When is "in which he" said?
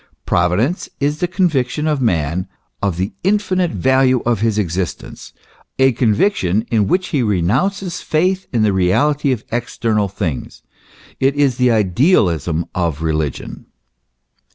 6.71-7.21